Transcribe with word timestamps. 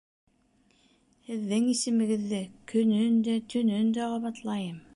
Һеҙҙең 1.27 1.67
исемегеҙҙе 1.75 2.39
көнөн 2.73 3.19
дә, 3.29 3.37
төнөн 3.55 3.93
дә 3.99 4.09
ҡабатлайым 4.15 4.81